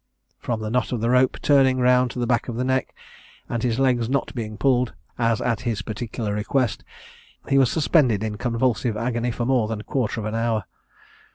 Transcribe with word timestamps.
From 0.39 0.61
the 0.61 0.71
knot 0.71 0.91
of 0.91 0.99
the 0.99 1.11
rope 1.11 1.37
turning 1.43 1.77
round 1.77 2.09
to 2.09 2.17
the 2.17 2.25
back 2.25 2.47
of 2.47 2.55
the 2.55 2.63
neck, 2.63 2.95
and 3.47 3.61
his 3.61 3.77
legs 3.77 4.09
not 4.09 4.33
being 4.33 4.57
pulled, 4.57 4.95
as 5.19 5.39
at 5.41 5.61
his 5.61 5.83
particular 5.83 6.33
request, 6.33 6.83
he 7.47 7.59
was 7.59 7.69
suspended 7.71 8.23
in 8.23 8.37
convulsive 8.37 8.97
agony 8.97 9.29
for 9.29 9.45
more 9.45 9.67
than 9.67 9.81
a 9.81 9.83
quarter 9.83 10.19
of 10.19 10.25
an 10.25 10.33
hour. 10.33 10.65